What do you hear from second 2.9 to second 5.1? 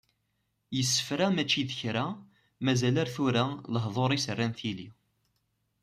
ar tura, lehdur-is rran tili.